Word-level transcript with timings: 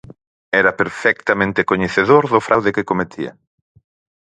Era 0.61 0.71
perfectamente 0.81 1.67
coñecedor 1.71 2.23
do 2.31 2.39
fraude 2.47 2.75
que 2.75 2.87
cometía. 2.89 3.31